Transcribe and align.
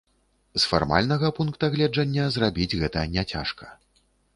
З 0.63 0.69
фармальнага 0.71 1.31
пункта 1.41 1.71
гледжання 1.75 2.27
зрабіць 2.39 2.71
гэта 2.81 3.09
няцяжка. 3.17 3.75